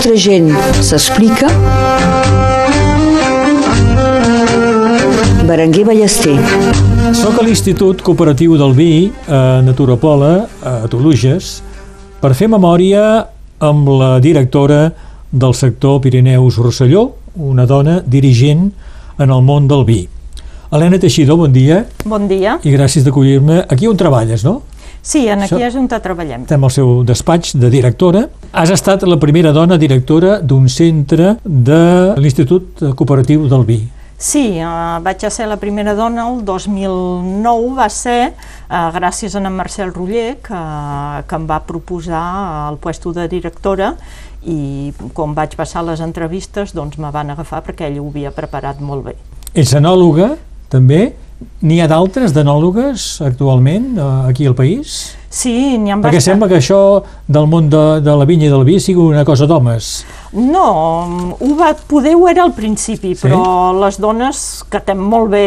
[0.00, 0.48] nostra gent
[0.80, 1.46] s'explica.
[5.44, 6.38] Berenguer Ballester.
[7.12, 10.30] Soc a l'Institut Cooperatiu del Vi, a Naturopola,
[10.64, 11.58] a Toluges,
[12.22, 13.26] per fer memòria
[13.60, 14.86] amb la directora
[15.28, 17.04] del sector Pirineus-Rosselló,
[17.36, 18.70] una dona dirigent
[19.20, 20.00] en el món del vi.
[20.70, 22.56] Helena Teixidor, bon dia Bon dia.
[22.64, 23.66] i gràcies d'acollir-me.
[23.68, 24.62] Aquí on treballes, no?
[25.02, 26.42] Sí, en aquí Això- és on te treballem.
[26.42, 28.28] Estem al seu despatx de directora.
[28.52, 33.80] Has estat la primera dona directora d'un centre de l'Institut Cooperatiu del Vi.
[34.20, 34.64] Sí, eh,
[35.00, 38.34] vaig ser la primera dona, el 2009 va ser,
[38.68, 40.60] eh, gràcies a en Marcel Roller, que,
[41.26, 43.94] que em va proposar el puesto de directora
[44.44, 48.80] i quan vaig passar les entrevistes doncs me van agafar perquè ell ho havia preparat
[48.80, 49.16] molt bé.
[49.54, 50.34] Ets enòloga,
[50.68, 51.14] també.
[51.64, 55.16] N'hi ha d'altres d'enòlogues actualment eh, aquí al país?
[55.30, 56.26] Sí, n'hi ha Perquè bastant.
[56.34, 56.80] sembla que això
[57.28, 59.90] del món de, de la vinya i del vi sigui una cosa d'homes.
[60.36, 60.66] No,
[61.40, 63.22] ho va, poder ho era al principi, Sí?
[63.28, 65.44] però les dones catem molt bé,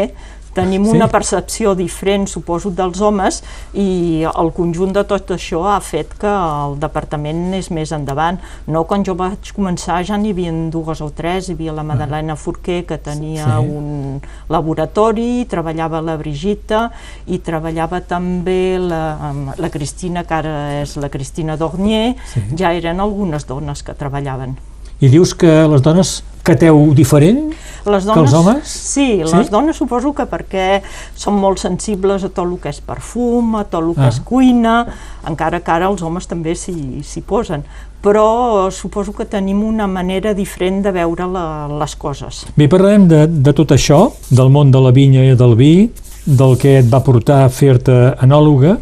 [0.53, 0.91] tenim Sí.
[0.95, 6.27] una percepció diferent, suposo, dels homes, i el conjunt de tot això ha fet que
[6.27, 8.39] el departament és més endavant.
[8.67, 12.35] No, quan jo vaig començar ja n'hi havia dues o tres, hi havia la Madalena
[12.35, 13.67] Forquer, que tenia Sí.
[13.67, 16.91] un laboratori, treballava la Brigita,
[17.27, 22.41] i treballava també la, la Cristina, que ara és la Cristina Dornier, Sí.
[22.57, 24.55] ja eren algunes dones que treballaven.
[25.03, 27.51] I dius que les dones cateu diferent?
[27.83, 28.63] Les Que els homes?
[28.67, 29.35] Sí, Sí?
[29.35, 30.81] les dones suposo que perquè
[31.19, 34.07] són molt sensibles a tot el que és perfum, a tot el que Ah.
[34.07, 34.85] és cuina,
[35.27, 37.63] encara que ara els homes també s'hi posen,
[38.01, 42.45] però suposo que tenim una manera diferent de veure la, les coses.
[42.55, 45.91] Bé, parlarem de, de tot això, del món de la vinya i del vi,
[46.25, 48.77] del que et va portar a fer-te enòloga,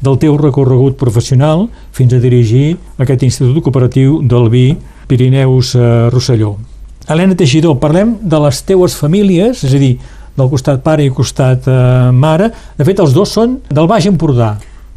[0.00, 4.76] del teu recorregut professional fins a dirigir aquest Institut Cooperatiu del Vi
[5.08, 6.56] Pirineus eh, Rosselló.
[7.08, 9.98] Helena Teixidor, parlem de les teues famílies, és a dir,
[10.34, 12.50] del costat pare i costat eh, mare.
[12.78, 14.54] De fet, els dos són del Baix Empordà.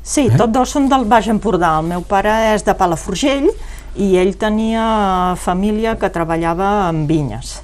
[0.08, 0.38] Sí, Eh?
[0.40, 1.78] tots dos són del Baix Empordà.
[1.82, 3.50] El meu pare és de Palafrugell
[3.98, 7.58] i ell tenia família que treballava en vinyes.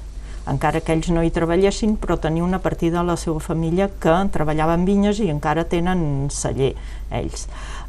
[0.46, 4.12] Encara que ells no hi treballessin, però tenia una partida de la seva família que
[4.30, 6.74] treballava en vinyes i encara tenen celler,
[7.10, 7.46] ells.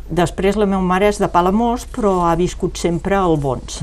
[0.07, 3.81] Després la meva mare és de Palamós, però ha viscut sempre al Bons.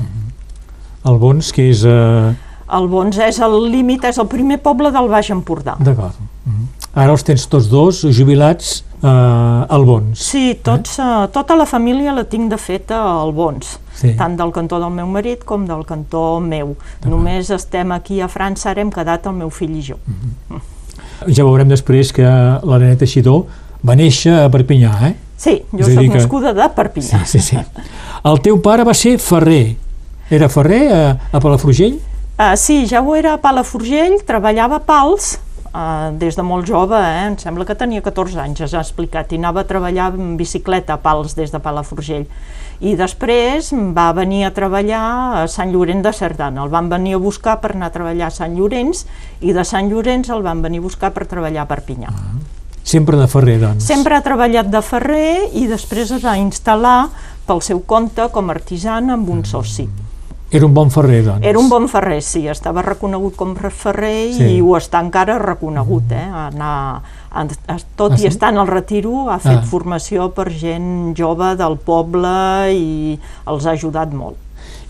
[1.05, 1.83] El Bons, que és...
[1.85, 2.33] Eh,
[2.73, 5.75] El Bons és el límit, és el primer poble del Baix Empordà.
[5.79, 6.15] D'acord.
[6.45, 6.67] Mhm.
[6.95, 10.19] Ara els tens tots dos jubilats eh, al Bons.
[10.19, 11.27] Sí, tots, eh?
[11.33, 14.13] tota la família la tinc de fet al Bons, Sí.
[14.17, 16.75] tant del cantó del meu marit com del cantó meu.
[17.05, 19.97] Només estem aquí a França, ara hem quedat el meu fill i jo.
[21.27, 23.45] Ja veurem després que l'Helena Teixidor
[23.85, 25.13] va néixer a Perpinyà, eh?
[25.37, 27.23] Sí, jo soc que- nascuda de Perpinyà.
[27.25, 27.57] Sí, sí.
[28.23, 29.75] El teu pare va ser ferrer.
[30.29, 31.99] Era ferrer a, a Palafrugell?
[32.33, 35.35] Uh, sí, ja ho era a Palafrugell, treballava a pals,
[35.69, 37.27] uh, des de molt jove, eh?
[37.27, 40.95] em sembla que tenia 14 anys, ja s'ha explicat, i anava a treballar en bicicleta
[40.95, 42.25] a pals des de Palafrugell.
[42.83, 45.03] I després va venir a treballar
[45.43, 46.65] a Sant Llorenç de Cerdana.
[46.65, 49.05] El van venir a buscar per anar a treballar a Sant Llorenç
[49.39, 52.11] i de Sant Llorenç el van venir a buscar per treballar a Perpinyà.
[52.83, 53.85] Sempre de ferrer, doncs.
[53.87, 57.11] Sempre ha treballat de ferrer i després es va instal·lar
[57.47, 59.87] pel seu compte com a artisan amb un soci.
[60.53, 61.45] Era un bon ferrer, doncs.
[61.49, 64.43] Era un bon ferrer, sí, estava reconegut com ferrer Sí.
[64.57, 66.27] i ho està encara reconegut, eh?
[66.29, 67.01] Anar,
[67.33, 67.45] a,
[67.97, 68.27] tot Ah, i sí?
[68.27, 69.65] estar en el retiro, ha fet Ah.
[69.65, 74.35] formació per gent jove del poble i els ha ajudat molt.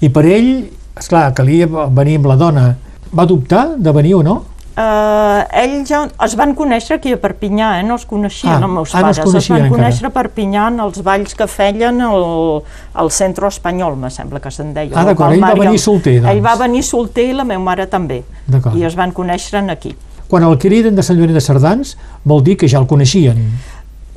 [0.02, 2.78] I per ell, esclar, calia venir amb la dona.
[3.18, 4.44] Va dubtar de venir o no?
[4.74, 7.84] Uh, ells ja es van conèixer aquí a Perpinyà, eh?
[7.86, 9.76] no els coneixien Ah, els meus ah, no els pares, coneixien van encara.
[9.76, 12.26] conèixer a Perpinyà en els balls que feien al,
[13.04, 14.90] al centre espanyol, me sembla que se'n deia.
[14.98, 16.32] Ah, d'acord, el ell va venir solter, doncs.
[16.34, 18.24] Ell va venir solter i la meva mare també,
[18.74, 19.94] i es van conèixer aquí.
[20.28, 21.94] Quan el criden de Sant Llorenç de Cerdans,
[22.26, 23.38] vol dir que ja el coneixien.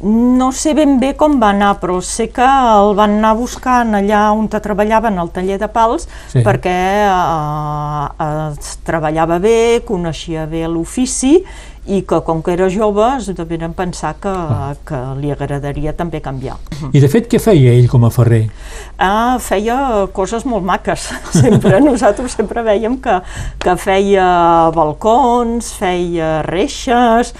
[0.02, 4.26] No sé ben bé com va anar, però sé que el van anar buscant allà
[4.36, 6.42] on te treballava, en el taller de pals, Sí.
[6.44, 6.74] perquè
[7.06, 8.50] eh, eh,
[8.84, 11.38] treballava bé, coneixia bé l'ofici
[11.86, 14.32] i que com que era jove es devien pensar que,
[14.84, 16.56] que li agradaria també canviar.
[16.92, 18.48] I de fet, què feia ell com a ferrer?
[18.98, 21.08] Ah, feia coses molt maques,
[21.40, 21.80] sempre.
[21.80, 23.20] Nosaltres sempre veiem que,
[23.62, 24.26] que feia
[24.74, 27.32] balcons, feia reixes,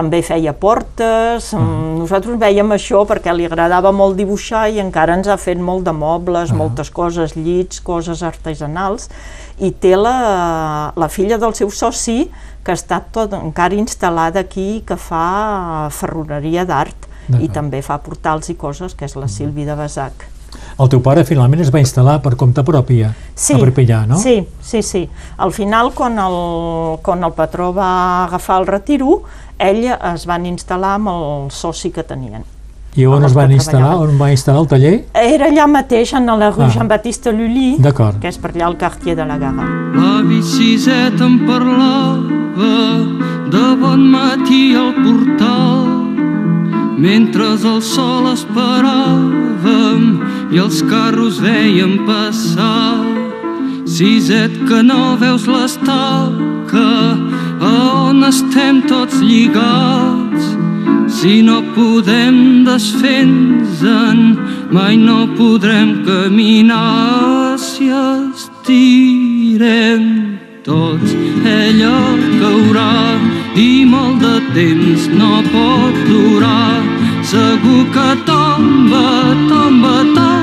[0.00, 1.98] també feia portes, mm.
[2.00, 5.94] nosaltres veiem això perquè li agradava molt dibuixar i encara ens ha fet molt de
[5.96, 9.10] mobles, moltes coses, llits, coses artesanals,
[9.60, 12.24] i té la, la filla del seu soci
[12.64, 17.08] que està tot encara instal·lada aquí, que fa ferroneria d'art
[17.38, 20.26] i també fa portals i coses, que és la Sílvia de Besac.
[20.82, 24.18] el teu pare finalment es va instal·lar per compte pròpia Sí, a Perpinyà, no?
[24.18, 25.08] Sí, sí, sí.
[25.38, 29.22] Al final, quan el, quan el patró va agafar el retiro,
[29.60, 32.42] ell es van instal·lar amb el soci que tenien.
[32.98, 33.92] I on es van instal·lar?
[34.02, 34.94] On va instal·lar el taller?
[35.14, 36.70] Era allà mateix, en la rue Ah.
[36.74, 37.76] Jean-Baptiste Lully,
[38.20, 39.62] que és per allà al quartier de la Gara.
[39.94, 42.72] L'avi Siset em parlava
[43.50, 45.86] de bon matí al portal
[46.98, 50.02] mentre el sol esperàvem
[50.52, 52.98] i els carros veiem passar
[53.86, 56.88] Siset que no veus l'estaca
[57.60, 60.56] on estem tots lligats
[61.20, 64.38] si no podem desfens-en,
[64.70, 69.18] mai no podrem caminar si estirem
[70.64, 71.12] tots.
[71.44, 71.98] Ella
[72.40, 73.18] caurà
[73.56, 76.80] i molt de temps no pot durar.
[77.22, 79.06] Segur que tomba,
[79.50, 80.39] tomba, tomba,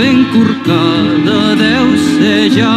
[0.00, 2.76] ben corcada deu ser ja.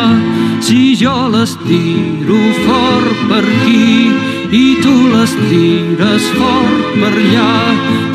[0.60, 4.12] Si jo l'estiro fort per aquí
[4.52, 7.54] i tu l'estires fort per allà,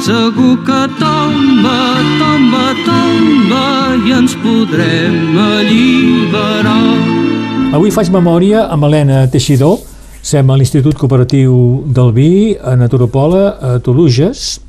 [0.05, 1.78] segur que tomba,
[2.20, 3.64] tomba, tomba
[4.05, 6.76] i ens podrem alliberar.
[7.78, 9.81] Avui faig memòria amb Helena Teixidor,
[10.20, 14.60] sem a l'Institut Cooperatiu del Vi, a Naturopola, a Toluges.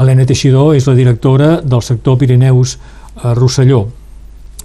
[0.00, 2.78] Helena Teixidor és la directora del sector Pirineus
[3.22, 3.84] a Rosselló.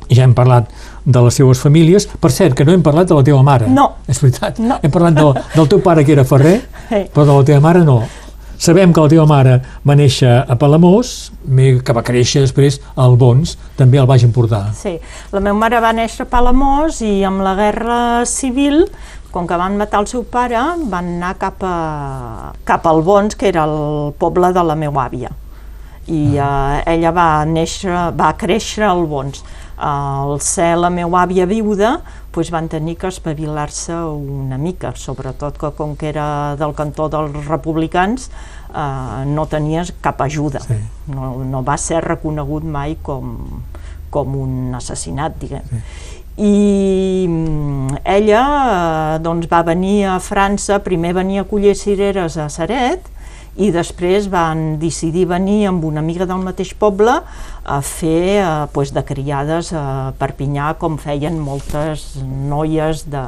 [0.10, 0.70] Ja hem parlat
[1.06, 2.08] de les seues famílies.
[2.20, 3.68] Per cert, que no hem parlat de la teva mare.
[3.70, 3.92] No.
[4.10, 4.58] És veritat.
[4.60, 4.80] No.
[4.82, 7.04] Hem parlat del, del teu pare, que era ferrer, Sí.
[7.14, 8.00] però de la teva mare no.
[8.60, 9.54] Sabem que la teva mare
[9.88, 14.66] va néixer a Palamós, que va créixer després a Albons, també al Baix Empordà.
[14.76, 14.98] Sí,
[15.32, 18.82] la meva mare va néixer a Palamós i amb la guerra civil,
[19.32, 20.60] com que van matar el seu pare,
[20.92, 25.30] van anar cap a, cap a Albons, que era el poble de la meva àvia.
[26.10, 29.44] I eh, ella va néixer, va créixer a Albons.
[29.80, 32.00] Al ser la meva àvia viuda,
[32.36, 37.48] doncs van tenir que espavilar-se una mica, sobretot que com que era del cantó dels
[37.48, 38.30] republicans,
[38.74, 40.62] eh, no tenies cap ajuda.
[40.66, 40.78] Sí.
[41.14, 43.38] No, no va ser reconegut mai com,
[44.10, 45.70] com un assassinat, diguem.
[45.70, 45.84] Sí.
[46.40, 52.48] I mm, ella eh, doncs, va venir a França, primer venia a collir cireres a
[52.50, 53.10] Saret,
[53.58, 57.20] i després van decidir venir amb una amiga del mateix poble
[57.66, 63.26] a fer eh, de criades a Perpinyà, com feien moltes noies de,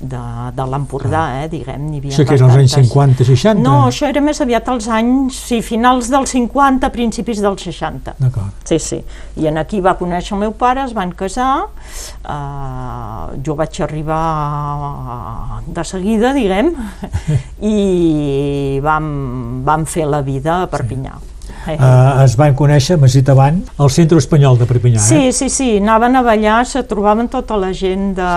[0.00, 0.20] de,
[0.54, 1.88] de l'Empordà, eh, diguem.
[1.90, 2.92] n'hi havia Això que era als anys bastantes.
[2.92, 3.62] 50, 60?
[3.62, 8.14] No, això era més aviat als anys, sí, finals dels 50, principis dels 60.
[8.18, 8.52] D'acord.
[8.68, 9.00] Sí, sí.
[9.42, 11.66] I en aquí va conèixer el meu pare, es van casar,
[12.24, 16.74] eh, jo vaig arribar de seguida, diguem,
[17.72, 19.10] i vam,
[19.66, 21.18] vam fer la vida a Perpinyà.
[21.18, 21.27] Sí.
[21.68, 25.32] Uh, es van conèixer més dit avant al Centre Espanyol de Perpinyà, Sí, eh?
[25.36, 28.28] sí, sí, anaven a ballar, se trobaven tota la gent de...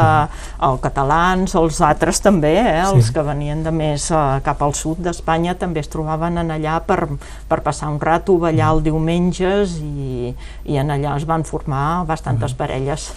[0.67, 2.81] els catalans, els altres també, eh?
[2.83, 3.13] els Sí.
[3.15, 7.07] que venien de més eh, cap al sud d'Espanya també es trobaven en allà per,
[7.47, 10.35] per passar un rato, ballar el diumenges i,
[10.65, 13.11] i en allà es van formar bastantes parelles.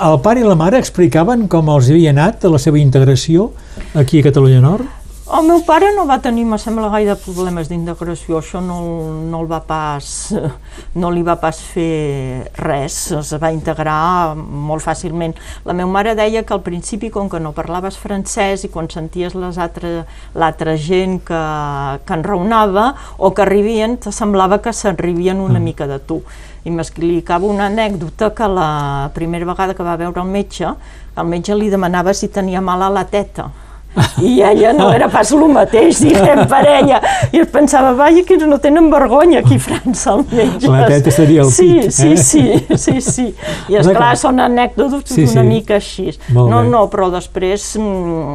[0.00, 3.50] El pare i la mare explicaven com els havia anat la seva integració
[3.94, 4.86] aquí a Catalunya Nord?
[5.30, 8.78] El meu pare no va tenir, me sembla, gaire problemes d'integració, això no,
[9.30, 10.08] no, el va pas,
[10.98, 15.36] no li va pas fer res, es va integrar molt fàcilment.
[15.68, 19.38] La meva mare deia que al principi, com que no parlaves francès i quan senties
[19.38, 21.44] l'altra gent que,
[22.02, 26.24] que enraonava o que arribien, te semblava que s'enribien una mica de tu.
[26.66, 28.70] I m'explicava una anècdota que la
[29.14, 30.74] primera vegada que va veure el metge,
[31.14, 33.52] el metge li demanava si tenia mal a la teta
[34.22, 37.00] i ella no era pas el mateix, diguem, per ella.
[37.32, 40.68] I es pensava, vaja, que no tenen vergonya aquí a França, metges.
[40.70, 42.16] La teta seria el sí, pit, Sí, eh?
[42.16, 43.26] sí, sí, sí.
[43.68, 45.48] I esclar, són anècdotes Sí, una sí.
[45.48, 46.08] mica així.
[46.30, 46.70] Molt no, bé.
[46.70, 48.32] no, però després uh,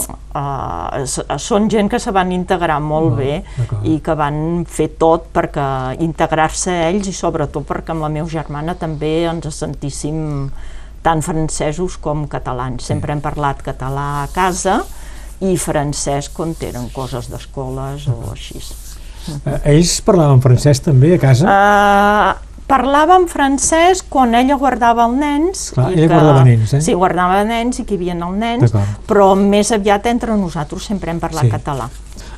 [1.39, 3.39] són gent que se van integrar molt bé
[3.87, 8.75] i que van fer tot perquè integrar-se ells i sobretot perquè amb la meva germana
[8.79, 10.49] també ens sentíssim
[11.05, 12.83] tant francesos com catalans.
[12.83, 14.79] Sempre hem parlat català a casa
[15.41, 18.61] i francès quan eren coses d'escoles o així.
[19.45, 21.45] Eh, ells parlaven francès també a casa?
[21.49, 25.65] Uh, parlàvem francès quan ella guardava els nens.
[25.75, 26.81] Clar, i ella guardava nens, eh?
[26.81, 28.73] Sí, guardava nens i que hi havia els nens,
[29.07, 31.51] però més aviat entre nosaltres sempre hem parlat Sí.
[31.51, 31.89] català.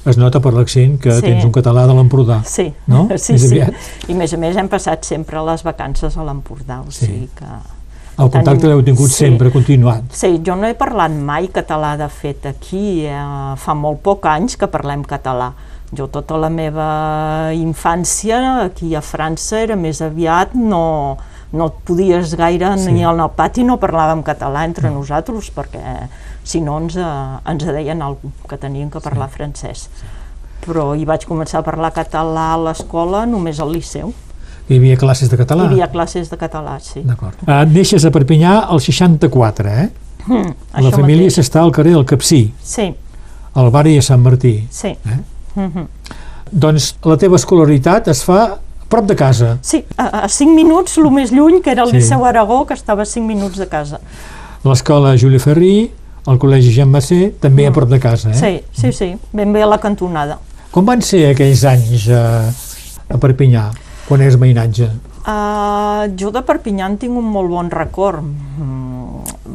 [0.07, 1.21] Es nota per l'accent que Sí.
[1.21, 2.41] tens un català de l'Empordà.
[2.45, 3.07] Sí, No?
[3.17, 3.47] sí, Més sí.
[3.47, 3.73] aviat.
[4.07, 7.05] I més a més hem passat sempre les vacances a l'Empordà, o Sí.
[7.05, 7.76] sigui que...
[8.17, 9.27] El contacte l'heu tingut sí.
[9.27, 10.07] sempre, continuat.
[10.17, 13.05] Sí, jo no he parlat mai català, de fet, aquí.
[13.05, 13.17] Eh,
[13.61, 15.51] fa molt poc anys que parlem català.
[15.95, 16.87] Jo tota la meva
[17.55, 21.15] infància aquí a França era més aviat no,
[21.53, 22.91] no et podies gaire, sí.
[22.91, 24.99] ni al pati no parlàvem català entre no.
[24.99, 26.09] nosaltres, perquè
[26.43, 29.37] si no ens, eh, ens deien alguna que teníem que parlar sí.
[29.37, 29.89] francès.
[30.65, 34.11] Però hi vaig començar a parlar català a l'escola només al liceu.
[34.67, 35.63] Hi havia classes de català?
[35.63, 37.01] Hi havia classes de català, sí.
[37.07, 37.39] D'acord.
[37.47, 39.89] Uh, neixes a Perpinyà al 64, eh?
[40.27, 42.41] Mm, la família s'està al carrer del Capcí.
[42.59, 42.89] Sí.
[43.57, 44.57] Al barri de Sant Martí.
[44.69, 44.91] Sí.
[44.91, 45.19] Eh?
[45.55, 45.85] Mm -hmm.
[46.51, 48.57] Doncs la teva escolaritat es fa
[48.89, 49.57] prop de casa.
[49.61, 51.95] Sí, a, a 5 minuts, el més lluny, que era el sí.
[51.95, 53.99] Liceu Aragó, que estava a 5 minuts de casa.
[54.63, 55.91] L'escola Juli Ferrí,
[56.27, 57.71] el col·legi Jean Massé, també mm.
[57.71, 58.35] a prop de casa, eh?
[58.35, 60.39] Sí, sí, sí, ben bé a la cantonada.
[60.71, 62.23] Com van ser aquells anys a,
[63.09, 63.71] a Perpinyà,
[64.07, 64.89] quan eres mainatge?
[65.27, 68.23] Uh, jo de Perpinyà en tinc un molt bon record.
[68.23, 68.87] Mm,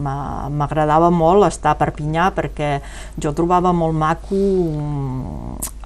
[0.03, 2.75] m'agradava molt estar a Perpinyà perquè
[3.17, 4.43] jo trobava molt maco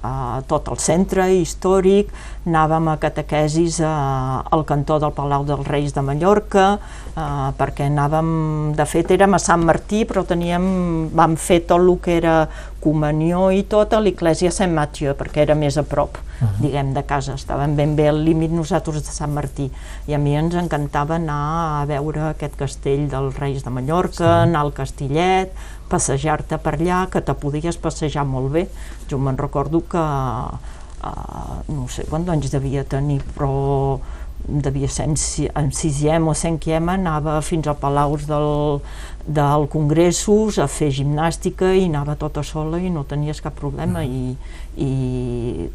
[0.03, 2.11] uh, tot el centre històric,
[2.47, 8.29] anàvem a catequesis uh, al cantó del Palau dels Reis de Mallorca, uh, perquè anàvem,
[8.77, 12.37] de fet érem a Sant Martí, però teníem, vam fer tot el que era
[12.79, 16.61] comunió i tot a l'església Sant Mathieu, perquè era més a prop, uh -huh.
[16.61, 19.71] diguem, de casa, estàvem ben bé al límit nosaltres de Sant Martí,
[20.07, 24.23] i a mi ens encantava anar a veure aquest castell dels Reis de Mallorca, sí.
[24.23, 25.51] anar al Castillet,
[25.89, 28.67] passejar-te per allà, que te podies passejar molt bé.
[29.09, 33.99] Jo me'n recordo que, uh, no sé quants anys devia tenir, però
[34.47, 35.15] devia ser en,
[35.55, 38.79] en sisiem o cinquem, anava fins a Palaus del,
[39.27, 44.37] del Congressos a fer gimnàstica i anava tota sola i no tenies cap problema i,
[44.79, 44.91] i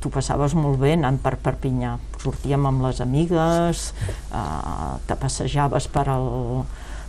[0.01, 1.99] tu passaves molt bé anant per Perpinyà.
[2.23, 3.91] Sortíem amb les amigues,
[4.31, 6.31] eh, te passejaves per al,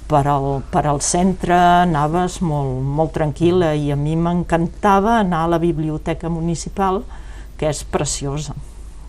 [0.07, 1.55] per al, per al centre,
[1.85, 7.01] anaves molt, molt tranquil·la i a mi m'encantava anar a la biblioteca municipal,
[7.57, 8.55] que és preciosa.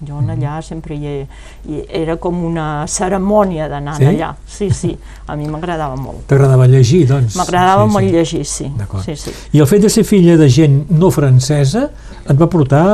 [0.05, 1.27] Jo en allà sempre hi, he,
[1.71, 4.09] hi era com una cerimònia d'anar sí?
[4.11, 4.33] allà.
[4.47, 4.91] Sí, sí,
[5.27, 6.25] a mi m'agradava molt.
[6.31, 7.39] T'agradava llegir, doncs?
[7.39, 8.13] M'agradava sí, molt sí.
[8.13, 8.71] llegir, sí.
[9.07, 9.35] sí, sí.
[9.55, 11.87] I el fet de ser filla de gent no francesa
[12.25, 12.85] et va portar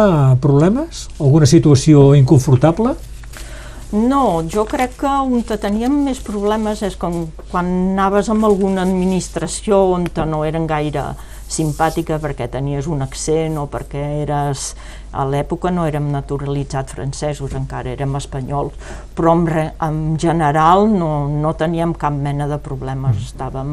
[0.45, 1.09] problemes?
[1.19, 2.95] Alguna situació inconfortable?
[3.93, 9.81] No, jo crec que on teníem més problemes és quan, quan anaves amb alguna administració
[9.97, 11.11] on no eren gaire
[11.51, 14.75] simpàtica perquè tenies un accent o perquè eres...
[15.11, 18.77] A l'època no érem naturalitzats francesos, encara érem espanyols,
[19.19, 23.25] però en, re, en general no, no teníem cap mena de problemes, mm.
[23.27, 23.73] estàvem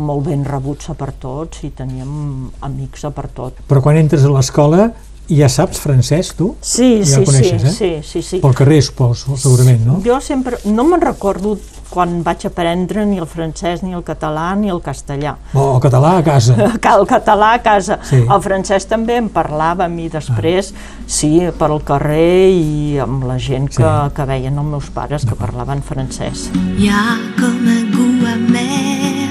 [0.00, 3.60] molt ben rebuts a per tots i teníem amics a per tot.
[3.68, 4.88] Però quan entres a l'escola
[5.28, 6.54] ja saps francès, tu?
[6.60, 8.02] Sí, ja sí, coneixes, sí, eh?
[8.02, 8.42] sí, sí, sí.
[8.42, 10.00] Pel carrer, suposo, segurament, no?
[10.04, 11.56] Jo sempre, no me'n recordo
[11.90, 15.36] quan vaig aprendre ni el francès, ni el català, ni el castellà.
[15.54, 16.56] O el català a casa.
[16.96, 17.98] El català a casa.
[18.06, 18.18] Sí.
[18.22, 21.04] El francès també en parlàvem i després, ah.
[21.06, 24.14] sí, per al carrer i amb la gent que, sí.
[24.16, 26.48] que veien els meus pares que parlaven francès.
[26.76, 27.06] Hi ha
[27.38, 29.25] com a goût amer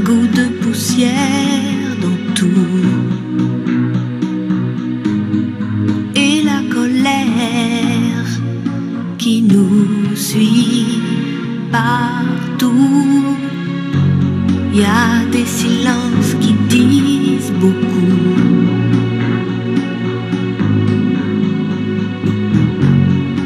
[0.00, 2.46] goût de poussière dans tout.
[6.14, 8.28] Et la colère
[9.18, 11.00] qui nous suit
[11.72, 13.24] partout.
[14.72, 18.16] Il y a des silences qui disent beaucoup.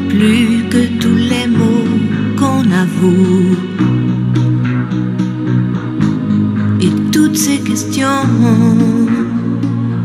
[0.08, 1.88] Plus que tous les mots
[2.36, 3.71] qu'on avoue.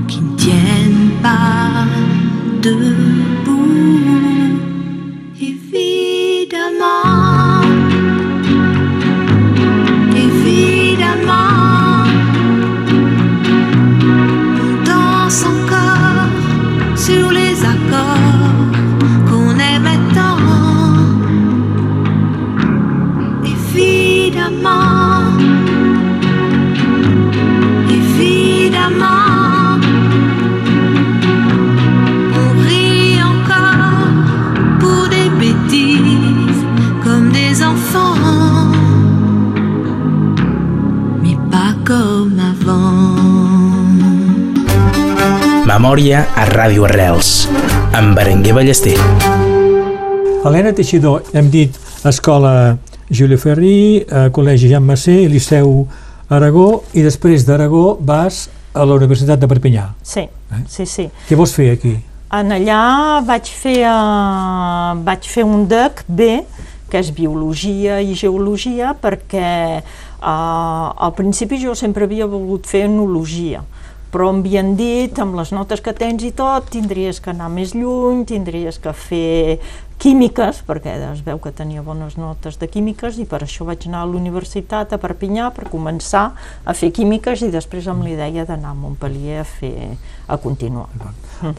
[0.08, 1.86] qui ne tiennent pas
[2.62, 3.17] de
[45.88, 47.46] Memòria a Ràdio Arrels,
[47.96, 48.98] amb Berenguer Ballester.
[50.44, 52.76] Helena Teixidor, hem dit Escola
[53.08, 55.88] Juli Ferri, eh, Col·legi Jean Massé, Liceu
[56.28, 59.86] Aragó, i després d'Aragó vas a la Universitat de Perpinyà.
[60.04, 60.60] Sí, eh?
[60.68, 61.08] sí, sí.
[61.30, 61.94] Què vols fer aquí?
[62.36, 66.42] En allà vaig fer, uh, vaig fer un DEC B,
[66.92, 73.64] que és Biologia i Geologia, perquè uh, al principi jo sempre havia volgut fer Enologia,
[74.12, 77.76] però em havien dit, amb les notes que tens i tot, tindries que anar més
[77.76, 79.60] lluny, tindries que fer
[79.98, 84.04] químiques, perquè es veu que tenia bones notes de químiques i per això vaig anar
[84.06, 86.28] a l'universitat a Perpinyà per començar
[86.64, 89.98] a fer químiques i després amb l'idea d'anar a Montpellier a fer
[90.28, 90.88] a continuar.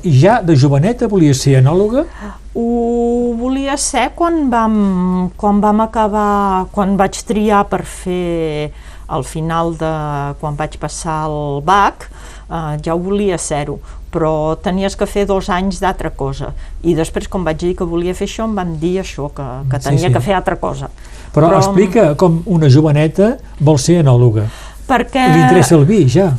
[0.06, 2.06] I ja de joveneta volia ser enòloga?
[2.54, 8.70] Ho volia ser quan vam, quan vam acabar, quan vaig triar per fer
[9.08, 9.92] al final de
[10.38, 12.06] quan vaig passar el BAC,
[12.50, 13.78] eh, ja ho volia ser-ho,
[14.12, 16.52] però tenies que fer dos anys d'altra cosa.
[16.82, 19.80] I després, com vaig dir que volia fer això, em van dir això, que, que
[19.80, 20.12] Sí, tenia sí.
[20.14, 20.88] que fer altra cosa.
[21.34, 24.46] Però, Però- explica com una joveneta vol ser enòloga.
[24.88, 26.30] Perquè Li interessa el vi, ja.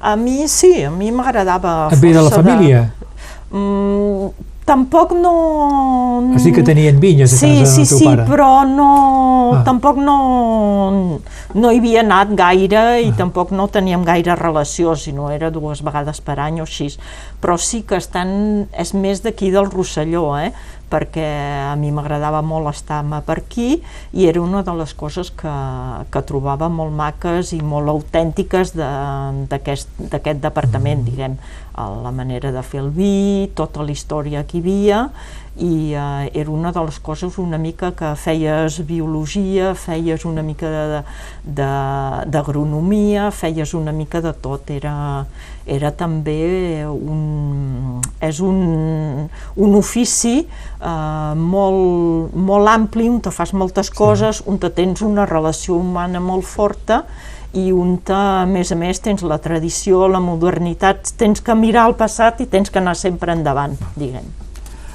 [0.00, 2.84] a mi sí, a mi m'agradava Et ve de la família?
[3.50, 4.28] Mm,
[4.66, 5.32] tampoc no...
[6.34, 8.24] Has dit que tenien vinyes a sí, casa sí, del teu sí, pare.
[8.26, 8.90] però no,
[9.56, 9.62] Ah.
[9.64, 10.16] tampoc no,
[11.54, 15.84] no hi havia anat gaire i tampoc no teníem gaire relació, si no era dues
[15.86, 16.88] vegades per any o així.
[17.40, 20.50] Però sí que estan, és més d'aquí del Rosselló, eh?
[20.90, 21.26] Perquè
[21.70, 25.54] a mi m'agradava molt estar-me per aquí i era una de les coses que,
[26.10, 32.52] que trobava molt maques i molt autèntiques de- d'aquest d'aquest departament, diguem, eh, la manera
[32.52, 35.00] de fer el vi, tota la història que hi havia
[35.56, 40.68] i eh, era una de les coses una mica que feies biologia, feies una mica
[40.68, 41.02] de-
[41.42, 45.24] de- d'agronomia, feies una mica de tot, era,
[45.66, 53.90] era també un, és un, un ofici eh, molt, molt ampli, on te fas moltes
[53.90, 57.02] coses, on te tens una relació humana molt forta
[57.56, 61.86] i on te, a més a més tens la tradició, la modernitat, tens que mirar
[61.86, 64.26] al passat i tens que anar sempre endavant, diguem.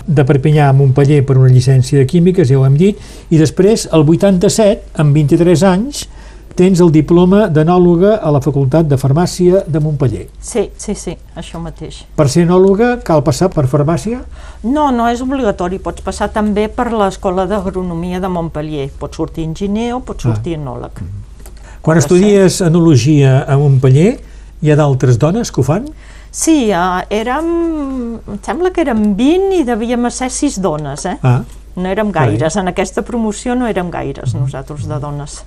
[0.01, 2.97] de Perpinyà a Montpeller per una llicència de químiques, ja ho hem dit,
[3.29, 6.07] i després, el 87, amb 23 anys,
[6.57, 10.25] tens el diploma d'enòloga a la Facultat de Farmàcia de Montpeller.
[10.39, 12.01] Sí, sí, sí, això mateix.
[12.17, 14.21] Per ser enòloga cal passar per farmàcia?
[14.63, 18.89] No, no és obligatori, pots passar també per l'Escola d'Agronomia de Montpellier.
[18.99, 21.01] Pots sortir enginyer o pots sortir enòleg.
[21.81, 24.19] Quan Ha de estudies enologia a Montpeller,
[24.61, 25.87] hi ha d'altres dones que ho fan?
[26.31, 27.47] Sí, uh, érem,
[28.21, 31.17] em sembla que érem 20 i devíem ser 6 dones, eh?
[31.23, 31.41] Ah.
[31.75, 35.41] No érem gaires, en aquesta promoció no érem gaires nosaltres de dones.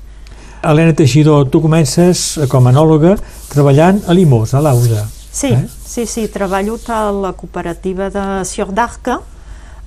[0.64, 3.14] Helena Teixidor, tu comences com a enòloga
[3.52, 5.04] treballant a Limós, a l'Auda.
[5.34, 5.66] Sí, Eh?
[5.84, 9.18] sí, sí, treballo a la cooperativa de Sior d'Arca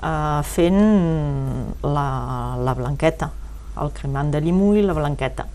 [0.04, 0.82] eh, fent
[1.84, 3.32] la, la blanqueta,
[3.82, 5.48] el cremant de limó i la blanqueta.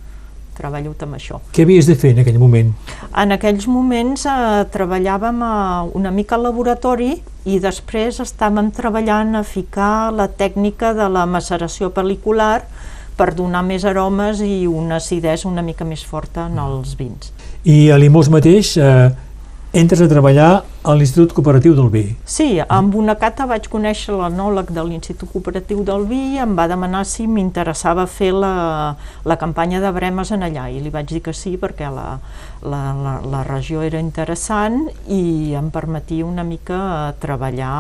[0.53, 1.39] Treballo amb això.
[1.53, 2.75] Què havies de fer en aquell moment?
[3.17, 5.55] En aquells moments eh, treballàvem a
[5.95, 7.15] una mica al laboratori
[7.49, 12.63] i després estàvem treballant a ficar la tècnica de la maceració pel·licular
[13.17, 17.33] per donar més aromes i una acidesa una mica més forta en els vins.
[17.65, 19.11] I a Limós mateix eh,
[19.73, 20.51] entres a treballar
[20.85, 22.03] a l'Institut Cooperatiu del Vi.
[22.29, 26.67] Sí, amb una cata vaig conèixer l'anòleg de l'Institut Cooperatiu del Vi i em va
[26.69, 28.53] demanar si m'interessava fer la,
[29.25, 32.19] la campanya de bremes en allà i li vaig dir que sí perquè la,
[32.61, 37.75] la, la, la regió era interessant i em permetia una mica treballar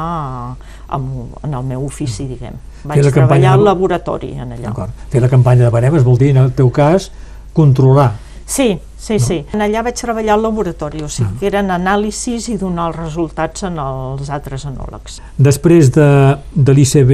[0.88, 2.56] amb, en el meu ofici, diguem.
[2.84, 4.54] Vaig la treballar al de- laboratori en.
[4.62, 4.90] D'acord.
[5.10, 7.10] Fer la campanya de baremes vol dir, en el teu cas,
[7.52, 8.12] controlar.
[8.46, 9.44] Sí, sí, sí.
[9.54, 13.62] En allà vaig treballar al laboratori, o sigui que eren anàlisis i donar els resultats
[13.64, 15.20] en els altres enòlegs.
[15.38, 16.08] Després de,
[16.54, 17.12] de l'ICB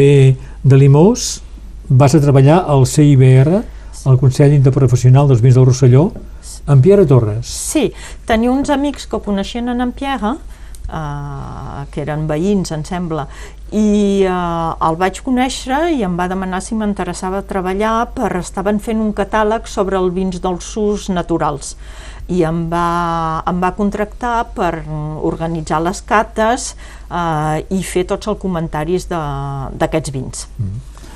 [0.65, 1.43] de Limós,
[1.89, 3.63] vas a treballar al CIBR,
[4.09, 6.09] al Consell Interprofessional dels Vins del Rosselló,
[6.67, 7.47] amb Pierre Torres.
[7.47, 7.93] Sí,
[8.27, 10.35] tenia uns amics que coneixien en Pierre,
[10.89, 13.29] eh, que eren veïns, em sembla,
[13.69, 18.33] i eh, el vaig conèixer i em va demanar si m'interessava treballar per...
[18.41, 21.77] estaven fent un catàleg sobre els vins dolços naturals.
[22.29, 28.29] I em va, em va contractar per mm, organitzar les cates eh, i fer tots
[28.29, 30.47] els comentaris d'aquests vins.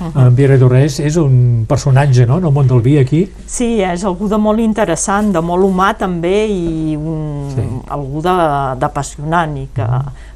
[0.01, 2.37] En Pierre Torres és un personatge no?
[2.41, 3.23] en el món del vi aquí.
[3.47, 7.61] Sí, és algú de molt interessant, de molt humà també i un, Sí.
[7.93, 9.85] algú d'apassionant i que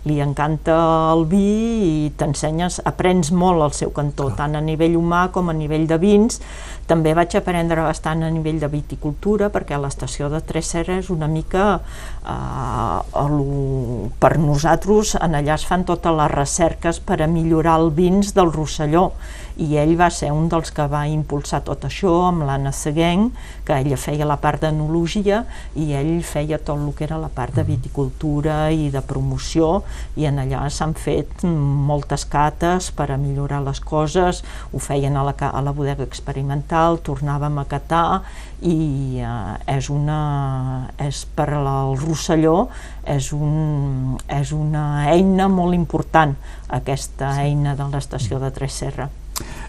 [0.07, 0.77] li encanta
[1.11, 1.43] el vi
[1.87, 5.99] i t'ensenyes, aprens molt al seu cantó, tant a nivell humà com a nivell de
[6.01, 6.41] vins.
[6.87, 11.65] També vaig aprendre bastant a nivell de viticultura perquè l'estació de Tresserra és una mica
[12.23, 13.35] eh, el,
[14.21, 18.53] per nosaltres en allà es fan totes les recerques per a millorar el vins del
[18.55, 19.09] Rosselló.
[19.57, 23.81] I ell va ser un dels que va impulsar tot això amb l'Anna Seguenc, que
[23.81, 25.41] ella feia la part d'enologia
[25.75, 29.81] i ell feia tot el que era la part de viticultura i de promoció
[30.17, 35.25] i en allà s'han fet moltes cates per a millorar les coses, ho feien a
[35.27, 38.21] la, a la bodega experimental, tornàvem a catar
[38.61, 40.19] i eh, és una
[41.03, 42.67] és per al Rosselló
[43.05, 46.35] és, un, és una eina molt important
[46.79, 49.09] aquesta eina de l'estació de Tres Serra.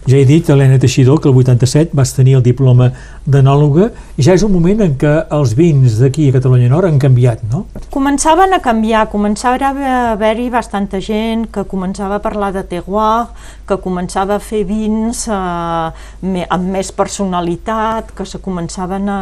[0.08, 2.86] Ja he dit, Helena Teixidor, que el 87 vas tenir el diploma
[3.28, 6.96] d'anòloga i ja és un moment en què els vins d'aquí a Catalunya Nord han
[7.02, 7.66] canviat, no?
[7.92, 13.28] Començaven a canviar, començava a haver-hi bastanta gent que començava a parlar de terroir,
[13.68, 19.20] que començava a fer vins eh, amb més personalitat, que se començaven a,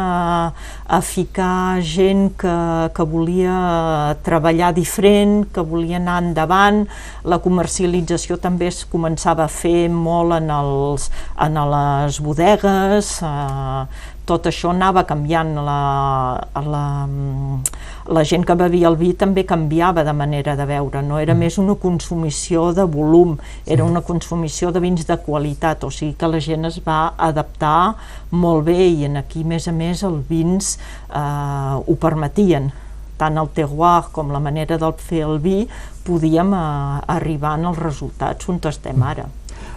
[0.87, 2.55] a ficar gent que,
[2.95, 6.85] que volia treballar diferent, que volia anar endavant,
[7.27, 11.09] la comercialització també es començava a fer molt en, els,
[11.43, 15.81] en les bodegues, eh, tot això anava canviant, la,
[16.67, 16.83] la,
[18.11, 21.45] la gent que bevia el vi també canviava de manera de beure, no era mm.
[21.45, 26.31] més una consumició de volum, era una consumició de vins de qualitat, o sigui que
[26.31, 27.95] la gent es va adaptar
[28.31, 32.71] molt bé i en aquí, a més a més, els vins eh, ho permetien
[33.17, 35.63] tant el terroir com la manera de fer el vi,
[36.07, 36.61] podíem eh,
[37.15, 39.27] arribar en els resultats on estem ara.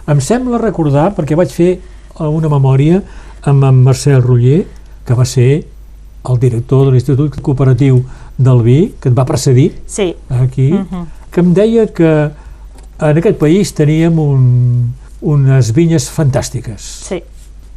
[0.07, 1.75] Em sembla recordar, perquè vaig fer
[2.19, 3.01] una memòria
[3.47, 4.65] amb en Marcel Roller,
[5.05, 5.63] que va ser
[6.29, 8.03] el director de l'Institut Cooperatiu
[8.37, 10.13] del Vi, que et va precedir sí.
[10.29, 10.87] aquí, uh mhm.
[10.91, 11.05] -huh.
[11.31, 12.31] que em deia que
[12.99, 16.81] en aquest país teníem un, unes vinyes fantàstiques.
[16.81, 17.23] Sí.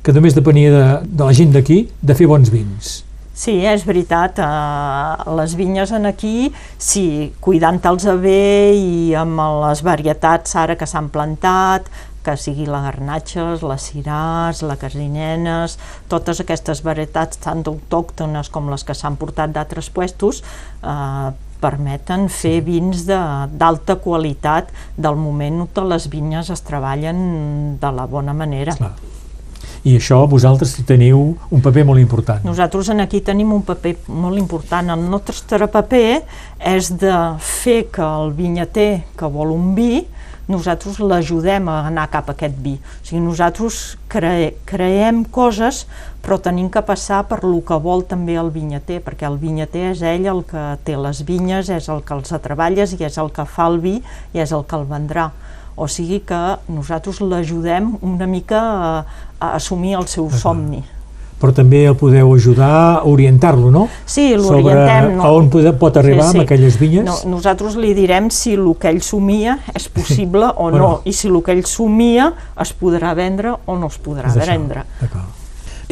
[0.02, 3.04] Que només depenia de, de la gent d'aquí de fer bons vins.
[3.34, 4.38] Sí, és veritat.
[4.38, 11.08] Uh, les vinyes en aquí, sí, cuidant-te'ls bé i amb les varietats ara que s'han
[11.08, 11.88] plantat,
[12.24, 18.84] que sigui la garnatxes, les ciràs, la casinenes, totes aquestes varietats tant autòctones com les
[18.84, 20.42] que s'han portat d'altres puestos,
[20.82, 21.30] eh,
[21.64, 28.36] permeten fer vins d'alta qualitat del moment que les vinyes es treballen de la bona
[28.36, 28.76] manera.
[28.76, 28.94] Clar.
[29.84, 32.44] I això vosaltres teniu un paper molt important.
[32.48, 34.94] Nosaltres en aquí tenim un paper molt important.
[34.94, 36.22] El nostre paper
[36.72, 40.06] és de fer que el vinyater que vol un vi
[40.48, 42.74] nosaltres l'ajudem a anar cap a aquest vi.
[42.76, 43.80] O sigui, nosaltres
[44.12, 45.84] cre creem coses,
[46.24, 50.04] però tenim que passar per lo que vol també el vinyater, perquè el vinyater és
[50.04, 53.46] ell el que té les vinyes, és el que els treballes i és el que
[53.48, 53.98] fa el vi
[54.32, 55.30] i és el que el vendrà.
[55.76, 58.90] O sigui que nosaltres l'ajudem una mica a,
[59.40, 60.84] a assumir el seu somni
[61.44, 63.84] però també el podeu ajudar a orientar-lo, no?
[64.08, 65.18] Sí, l'orientem.
[65.18, 65.26] No?
[65.26, 66.38] A on pot, pot arribar sí, sí.
[66.38, 67.04] amb aquelles vinyes?
[67.04, 71.28] No, nosaltres li direm si el que ell somia és possible o no, i si
[71.28, 72.30] el que ell somia
[72.64, 74.86] es podrà vendre o no es podrà és vendre.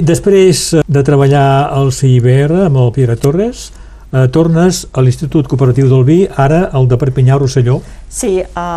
[0.00, 3.66] Després de treballar al CIBR amb el Pere Torres,
[4.08, 7.80] eh, tornes a l'Institut Cooperatiu del Vi, ara el de Perpinyà Rosselló.
[8.08, 8.68] Sí, a,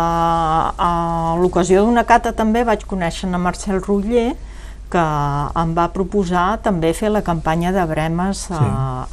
[0.76, 0.90] a
[1.40, 4.34] l'ocasió d'una cata també vaig conèixer a Marcel Rutller,
[4.90, 5.04] que
[5.62, 8.68] em va proposar també fer la campanya de bremes a, sí.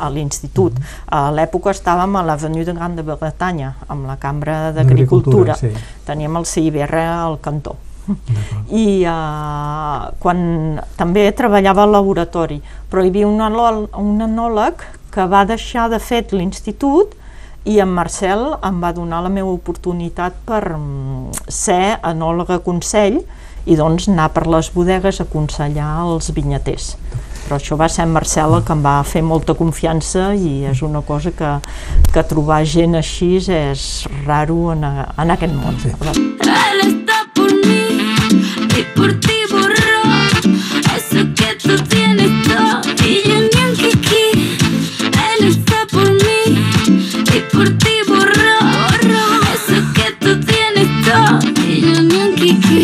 [0.05, 0.73] a l'institut.
[0.73, 1.17] Mm -hmm.
[1.17, 5.55] A l'època estàvem a l'Avenue de Gran de Bretanya, amb la Cambra d'Agricultura.
[5.55, 5.71] Sí.
[6.05, 7.75] Teníem el CIBR al cantó.
[8.69, 13.39] I uh, quan també treballava al laboratori, però hi havia un,
[13.97, 14.73] un enòleg
[15.13, 17.15] que va deixar de fet l'institut
[17.63, 23.21] i en Marcel em va donar la meva oportunitat per mm, ser enòloga consell
[23.65, 26.93] i doncs anar per les bodegues a aconsellar els vinyaters.
[27.43, 30.81] Però això va ser en Marcel el que em va fer molta confiança i és
[30.85, 31.51] una cosa que,
[32.13, 35.79] que trobar gent així és raro en, a, en aquest món.
[35.83, 35.91] Sí.
[35.91, 37.87] Él está por mí
[38.79, 39.43] y por ti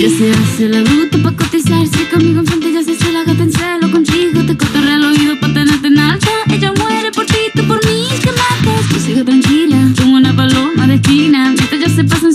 [0.09, 3.91] se hace la bruta pa' cotizarse Conmigo enfrente ya se hace la gata en celo
[3.91, 4.43] Contigo.
[4.45, 6.29] Te cotorrea el oído pa' tenerte en alta.
[6.51, 10.95] Ella muere por ti, tú por mí, que mates Tú tranquila, como una paloma de
[10.95, 12.28] esquina Mientras ya se pasan,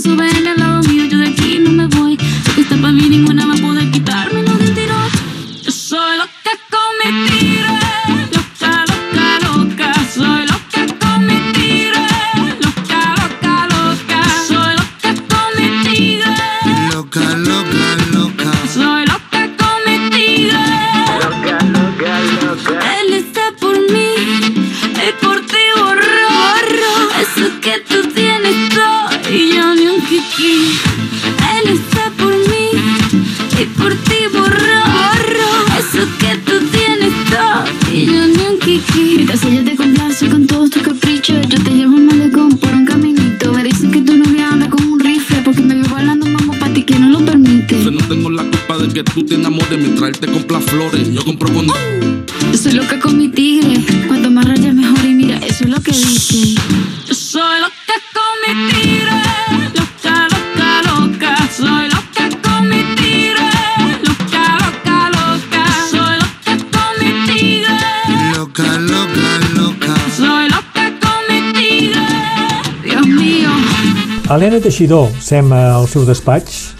[74.45, 76.75] Helena Teixidor, sem al seu despatx,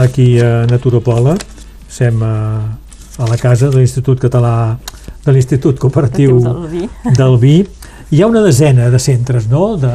[0.00, 1.34] aquí a Naturopola,
[1.84, 2.36] sem a,
[3.20, 4.78] a la casa de l'Institut Català,
[5.26, 6.86] de l'Institut Cooperatiu Del vi.
[7.18, 7.58] del Vi.
[8.08, 9.90] Hi ha una desena de centres, no?, de,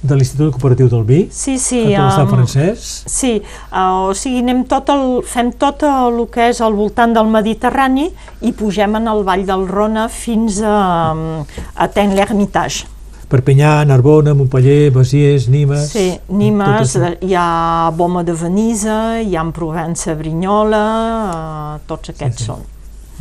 [0.00, 1.82] de l'Institut Cooperatiu del Vi, Sí, sí.
[1.92, 3.10] a tot Sant um, Francesc.
[3.12, 7.28] Sí, uh, o sigui, anem tot el, fem tot el que és al voltant del
[7.28, 8.08] Mediterrani
[8.40, 11.44] i pugem en el Vall del Rona fins a, um,
[11.76, 12.88] a Ten l'Hermitage.
[13.30, 15.92] Perpinyà, Narbona, Montpellier, Besiers, Nimes...
[15.92, 20.82] Sí, Nimes, hi ha Boma de Venisa, hi ha en Provença, Brignola,
[21.30, 22.48] uh, tots aquests sí.
[22.50, 22.66] són.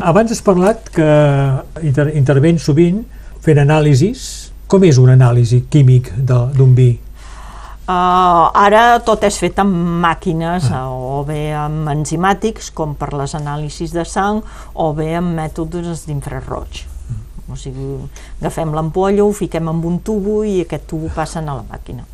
[0.01, 1.05] Abans has parlat que
[1.85, 3.03] inter intervens sovint
[3.45, 4.25] fent anàlisis.
[4.69, 6.89] Com és una anàlisi químic de- d'un vi?
[7.89, 10.87] Uh, ara tot és fet amb màquines ah.
[10.89, 14.43] o bé amb enzimàtics com per les anàlisis de sang
[14.73, 16.85] o bé amb mètodes d'infraroig.
[17.51, 17.95] O sigui,
[18.41, 22.05] agafem l'ampolla, ho fiquem amb un tubo i aquest tubo passa a la màquina.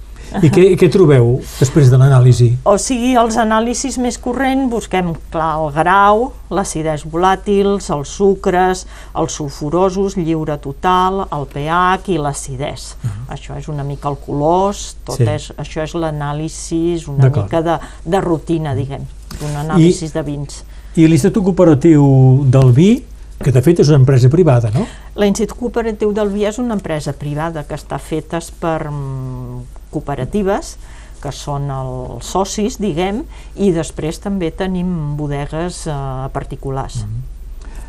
[0.41, 2.47] I què, i què trobeu després de l'anàlisi?
[2.65, 9.37] O sigui, els anàlisis més corrents busquem, clar, el grau, l'acidesa volàtils, els sucres, els
[9.37, 12.95] sulfurosos, lliure total, el pH i l'acidès.
[13.29, 15.29] Això és una mica el colors, tot Sí.
[15.29, 19.05] és, això és l'anàlisi, una mica de, de rutina, diguem,
[19.39, 20.63] d'un anàlisi de vins.
[20.95, 23.03] I l'Institut Cooperatiu del Vi,
[23.43, 24.87] que de fet és una empresa privada, no?
[25.15, 29.61] L'Institut Cooperatiu del Vi és una empresa privada que està feta per mm,
[29.93, 30.75] cooperatives,
[31.23, 33.23] que són els socis, diguem,
[33.55, 35.95] i després també tenim bodegues eh,
[36.35, 37.05] particulars.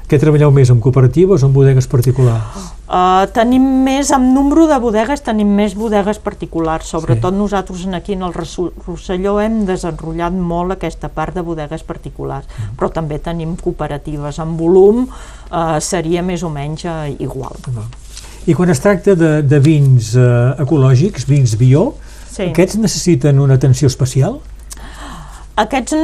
[0.06, 2.75] Què treballeu més, amb cooperatives o amb bodegues particulars?
[2.86, 6.86] Uh, tenim més, amb número de bodegues, tenim més bodegues particulars.
[6.86, 7.38] Sobretot sí.
[7.40, 12.76] nosaltres en aquí en el Rosselló hem desenrotllat molt aquesta part de bodegues particulars, Mm.
[12.78, 14.38] però també tenim cooperatives.
[14.38, 17.58] En volum uh, seria més o menys uh, igual.
[18.46, 21.94] I quan es tracta de, de vins eh, ecològics, vins bio,
[22.30, 22.44] Sí.
[22.52, 24.38] aquests necessiten una atenció especial?
[25.56, 25.94] Aquests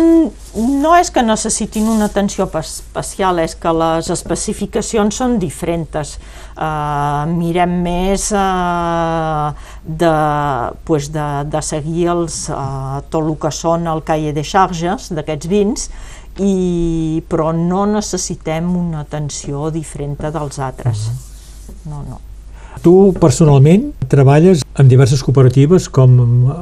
[0.57, 6.17] no és que necessitin una atenció especial, és que les especificacions són diferents.
[6.53, 10.11] Uh, mirem més uh, de,
[10.85, 15.49] pues de, de seguir els, uh, tot el que són el cahier de charges d'aquests
[15.49, 15.89] vins,
[16.41, 21.09] i, però no necessitem una atenció diferent dels altres.
[21.89, 22.21] No, no.
[22.83, 26.17] Tu, personalment, treballes en diverses cooperatives com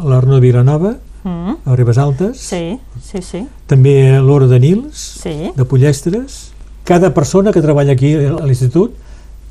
[0.07, 3.43] l'Arno Vilanova, Mm, a Ribes Altes, sí, sí, sí.
[3.69, 5.53] també l'Hora de Nils, Sí.
[5.55, 6.53] de Pollestres.
[6.85, 8.95] Cada persona que treballa aquí a l'institut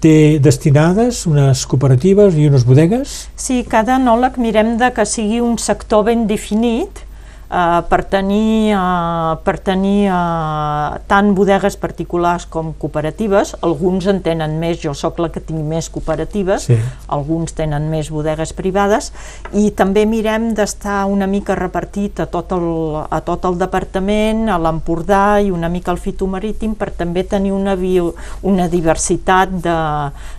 [0.03, 3.27] té destinades unes cooperatives i unes bodegues?
[3.39, 7.03] Sí, cada enòleg mirem de que sigui un sector ben definit
[7.49, 13.55] eh, per tenir, eh, per tenir eh, tant bodegues particulars com cooperatives.
[13.65, 16.77] Alguns en tenen més, jo sóc la que tinc més cooperatives, Sí.
[17.07, 19.11] alguns tenen més bodegues privades
[19.53, 22.67] i també mirem d'estar una mica repartit a tot el,
[23.09, 27.75] a tot el departament, a l'Empordà i una mica al fitomarítim per també tenir una,
[27.75, 29.77] bio, una diversitat de,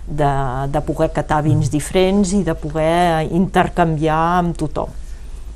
[0.07, 0.31] de,
[0.71, 5.00] de poder catar vins diferents i de poder intercanviar amb tothom.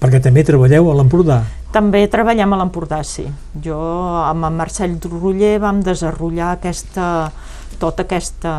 [0.02, 1.40] Perquè també treballeu a l'Empordà.
[1.76, 3.26] També treballem a l'Empordà, sí.
[3.64, 3.78] Jo
[4.24, 7.32] amb en Marcel Roller vam desenrotllar aquesta,
[7.80, 8.54] tota, aquesta,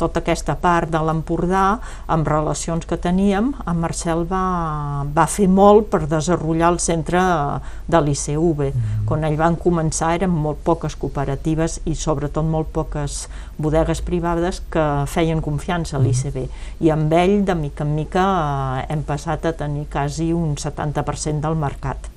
[0.00, 3.52] tota aquesta part de l'Empordà amb relacions que teníem.
[3.68, 7.22] En Marcel va, va fer molt per desenrotllar el centre
[7.90, 8.66] de l'ICV.
[8.70, 9.06] Mm.
[9.08, 13.24] Quan ell van començar eren molt poques cooperatives i sobretot molt poques
[13.60, 16.44] bodegues privades que feien confiança a l'ICB.
[16.86, 18.28] I amb ell, de mica en mica,
[18.88, 22.10] hem passat a tenir quasi un 70% del mercat.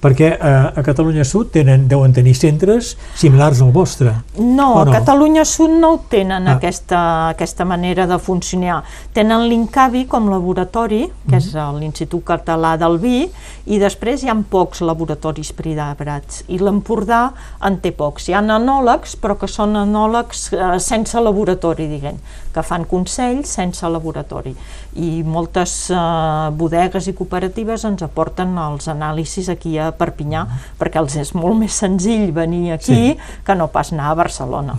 [0.00, 4.14] Perquè eh, a Catalunya Sud tenen, deuen tenir centres similars al vostre.
[4.38, 4.92] No, O a no?
[4.92, 6.54] Catalunya Sud no ho tenen, Ah.
[6.56, 8.82] aquesta, aquesta manera de funcionar.
[9.12, 13.28] Tenen l'INCAVI com laboratori, que és l'Institut Català del Vi,
[13.66, 16.44] i després hi ha pocs laboratoris privats.
[16.48, 17.32] I l'Empordà
[17.62, 18.28] en té pocs.
[18.28, 22.16] Hi ha enòlegs, però que són enòlegs eh, sense laboratori, diguem,
[22.54, 24.54] que fan consells sense laboratori.
[24.96, 30.46] I moltes eh, bodegues i cooperatives ens aporten els anàlisis aquí a Perpinyà,
[30.78, 33.16] perquè els és molt més senzill venir aquí Sí.
[33.44, 34.74] que no pas anar a Barcelona.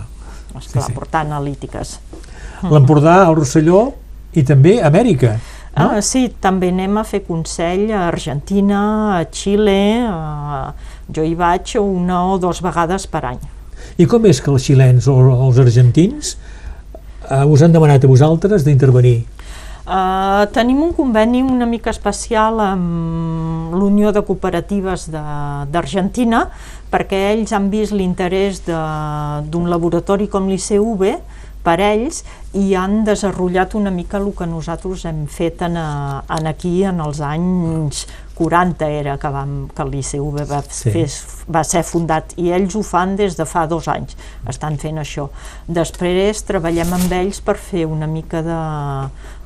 [0.58, 0.92] Esclar, sí.
[0.92, 1.98] portar analítiques.
[2.62, 3.92] l'Empordà, el Rosselló
[4.34, 5.38] i també Amèrica.
[5.76, 5.88] No?
[5.96, 10.74] Ah, sí, també anem a fer consell a Argentina, a Xile, a...
[11.08, 13.40] jo hi vaig una o dues vegades per any.
[13.96, 15.16] I com és que els xilens o
[15.48, 16.36] els argentins
[17.30, 19.24] eh, us han demanat a vosaltres d'intervenir?
[19.82, 26.44] Uh, tenim un conveni una mica especial amb l'Unió de Cooperatives d'Argentina
[26.92, 31.02] perquè ells han vist l'interès d'un laboratori com l'ICV
[31.66, 32.20] per ells
[32.54, 37.02] i han desenvolupat una mica el que nosaltres hem fet en, a- en aquí en
[37.02, 38.04] els anys
[38.42, 40.90] 40 era que, vam, que l'ICV va, Sí.
[40.90, 41.06] fer,
[41.54, 44.16] va ser fundat i ells ho fan des de fa dos anys,
[44.50, 45.28] estan fent això.
[45.68, 48.58] Després treballem amb ells per fer una mica de,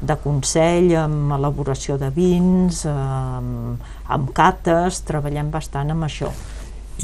[0.00, 6.32] de consell amb elaboració de vins, amb, amb cates, treballem bastant amb això.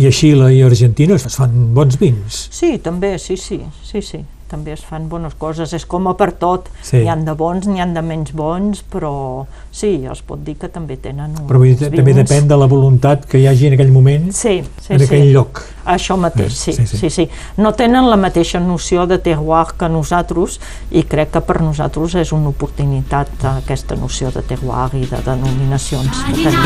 [0.00, 2.46] I a Xile i a Argentina es fan bons vins.
[2.50, 6.30] Sí, també, sí, sí, sí, sí, també es fan bones coses, és com a per
[6.36, 6.98] tot, Sí.
[7.00, 10.68] n'hi han de bons, n'hi han de menys bons, però sí, es pot dir que
[10.68, 13.78] també tenen uns Però vull dir, també depèn de la voluntat que hi hagi en
[13.78, 15.04] aquell moment, Sí, sí, en sí.
[15.08, 15.62] aquell lloc.
[15.86, 16.98] Això mateix, sí, Sí, sí, sí.
[16.98, 17.28] sí, sí.
[17.56, 20.60] No tenen la mateixa noció de terroir que nosaltres
[20.92, 26.22] i crec que per nosaltres és una oportunitat aquesta noció de terroir i de denominacions
[26.26, 26.60] que tenim.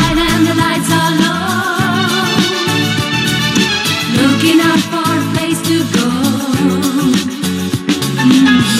[4.17, 7.06] Looking out for a place to go.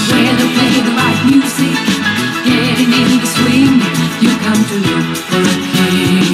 [0.10, 1.78] Where they play the right music.
[2.46, 3.76] Getting in the swing.
[4.24, 6.27] You come to look for a king.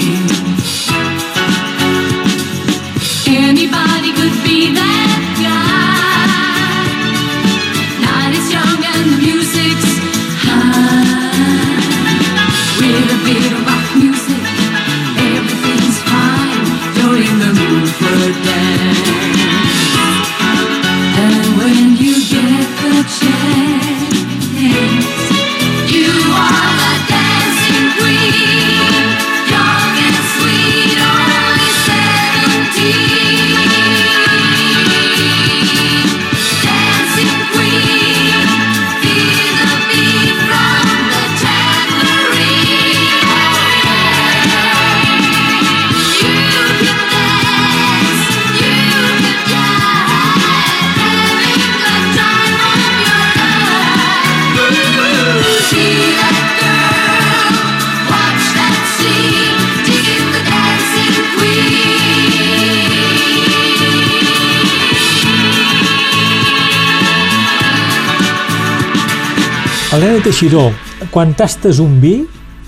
[69.94, 70.72] Helena Teixidor,
[71.14, 72.24] quan tastes un vi,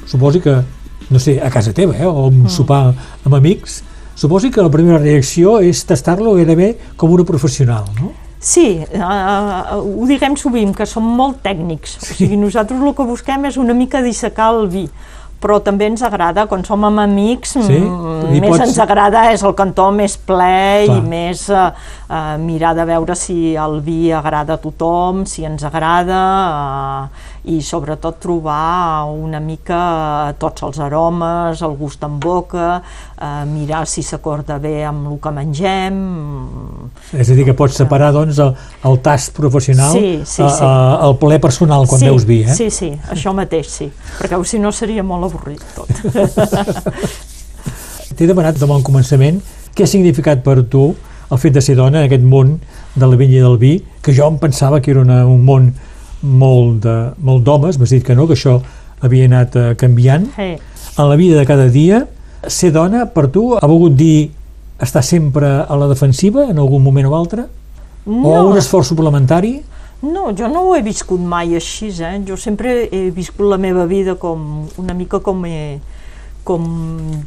[0.05, 0.59] suposi que,
[1.09, 2.91] no sé, a casa teva, eh, o un sopar
[3.25, 3.79] amb amics,
[4.13, 8.11] suposi que la primera reacció és tastar-lo gairebé com una professional, no?
[8.37, 11.97] Sí, uh, ho diguem sovint, que som molt tècnics.
[11.97, 14.85] O sigui, nosaltres el que busquem és una mica dissecar el vi
[15.45, 17.77] però també ens agrada, quan som amb amics, Sí?
[17.77, 20.97] mm, I més pots- ens agrada és el cantó més ple Clar.
[20.97, 21.69] i més uh,
[22.09, 26.23] uh, mirar de veure si el vi agrada a tothom, si ens agrada,
[27.05, 27.07] uh,
[27.51, 32.79] i sobretot trobar una mica tots els aromes, el gust en boca,
[33.21, 35.99] uh, mirar si s'acorda bé amb el que mengem,
[37.13, 38.55] És a dir, que pots separar, doncs, el,
[38.89, 40.63] el tast professional Sí, sí, a- sí.
[40.65, 42.55] a- al ple personal quan sí, veus vi, eh?
[42.55, 43.91] Sí, sí, això mateix, sí.
[44.19, 45.89] Perquè si no seria molt avorrit tot.
[48.15, 49.41] T'he demanat de bon començament
[49.75, 50.87] què ha significat per tu
[51.33, 52.59] el fet de ser dona en aquest món
[52.95, 55.71] de la vinya i del vi, que jo em pensava que era una, un món
[56.21, 58.59] molt d'homes, m'has dit que no, que això
[59.05, 60.27] havia anat eh, canviant.
[60.35, 60.55] Sí.
[60.95, 62.05] En la vida de cada dia,
[62.47, 64.31] ser dona per tu ha volgut dir
[64.81, 67.47] estar sempre a la defensiva en algun moment o altre?
[68.05, 69.57] O un esforç suplementari?
[70.05, 72.19] No, jo no ho he viscut mai així, eh?
[72.27, 75.79] Jo sempre he viscut la meva vida com una mica com he,
[76.45, 76.65] com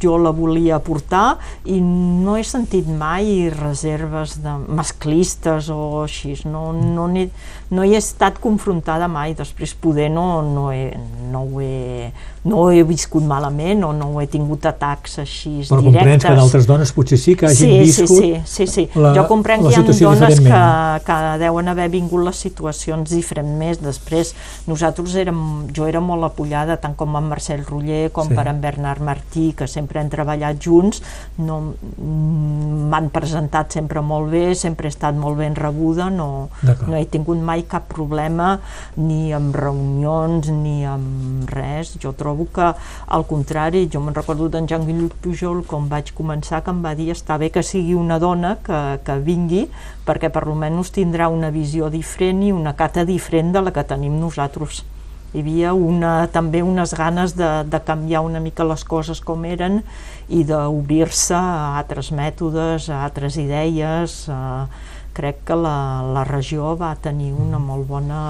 [0.01, 6.69] jo la volia portar i no he sentit mai reserves de masclistes o així, no,
[6.73, 7.27] no, n'he,
[7.75, 10.87] no he estat confrontada mai, després poder no, no, he,
[11.33, 12.09] no, ho he,
[12.49, 15.93] no ho he viscut malament o no he tingut atacs així Però directes.
[15.93, 18.99] comprens que d'altres dones potser sí que hagin sí, viscut Sí, sí, sí, sí.
[18.99, 20.61] la- jo comprenc que hi ha dones que,
[21.05, 23.79] que deuen haver vingut les situacions diferentment.
[23.85, 24.33] Després,
[24.67, 25.39] nosaltres érem,
[25.75, 28.35] jo era molt apoyada, tant com en Marcel Roller com Sí.
[28.35, 31.01] per en Bernard Martí, que sempre hem treballat junts,
[31.37, 31.59] no,
[31.97, 36.49] mm, m'han presentat sempre molt bé, sempre he estat molt ben rebuda, no,
[36.87, 38.59] no he tingut mai cap problema
[38.97, 41.95] ni amb reunions ni amb res.
[42.01, 46.63] Jo trobo trobo que, al contrari, jo me'n recordo d'en Jean-Luc Pujol, com vaig començar,
[46.63, 49.67] que em va dir està bé que sigui una dona que, que vingui,
[50.05, 54.19] perquè per almenys tindrà una visió diferent i una cata diferent de la que tenim
[54.19, 54.83] nosaltres
[55.29, 59.83] hi havia una, també unes ganes de, de canviar una mica les coses com eren
[60.27, 64.23] i d'obrir-se a altres mètodes, a altres idees.
[64.25, 68.23] Eh, crec que la, la regió va tenir una molt bona,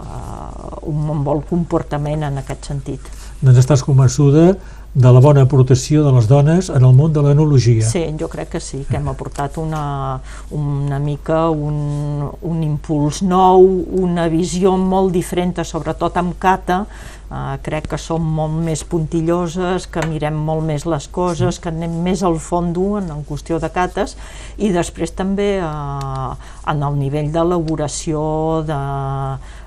[0.00, 3.23] eh, un molt bon comportament en aquest sentit.
[3.44, 4.54] Doncs estàs convençuda
[4.94, 7.84] de la bona aportació de les dones en el món de l'enologia.
[7.84, 10.20] Sí, jo crec que sí, que hem aportat una,
[10.54, 13.66] una mica un, un impuls nou,
[14.00, 16.84] una visió molt diferent, sobretot amb Cata,
[17.24, 21.94] Uh, crec que som molt més puntilloses, que mirem molt més les coses, que anem
[22.04, 24.12] més al fondo en, en qüestió de cates
[24.60, 26.36] i després també uh,
[26.70, 28.20] en el nivell d'elaboració
[28.68, 28.80] de,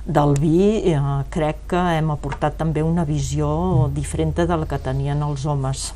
[0.07, 0.99] del vi eh,
[1.29, 5.91] crec que hem aportat també una visió diferent de la que tenien els homes.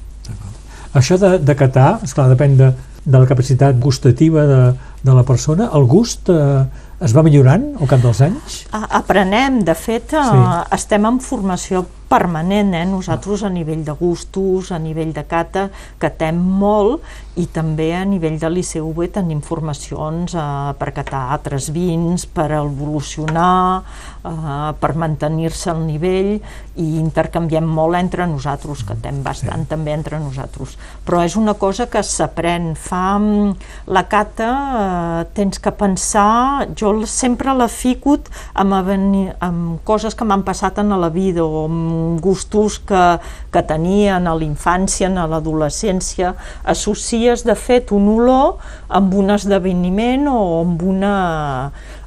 [0.97, 2.71] Això de, de catar, esclar, depèn de,
[3.05, 4.61] de la capacitat gustativa de,
[5.03, 5.69] de la persona.
[5.77, 6.63] El gust eh,
[7.01, 8.59] es va millorant al cap dels anys?
[8.77, 10.17] A- Aprenem, de fet, sí.
[10.31, 10.43] Sí.
[10.77, 12.85] estem en formació permanent, eh?
[12.89, 15.69] nosaltres a nivell de gustos, a nivell de cata,
[16.01, 17.05] catem molt
[17.39, 20.45] i també a nivell de l'ICV tenim formacions eh,
[20.75, 23.83] per catar altres vins, per evolucionar,
[24.27, 26.33] eh, per mantenir-se al nivell
[26.81, 29.69] i intercanviem molt entre nosaltres, catem bastant sí.
[29.71, 30.75] també entre nosaltres.
[31.07, 32.73] Però és una cosa que s'aprèn.
[32.75, 33.55] Fa mm,
[33.95, 38.17] la cata, eh, tens que pensar, jo sempre la fico
[38.59, 43.03] amb, amb coses que m'han passat en la vida o amb gustos que,
[43.51, 46.33] que tenia en l'infància, en l'adolescència.
[46.63, 48.57] Associes, de fet, un olor
[48.89, 51.15] amb un esdeveniment o amb una,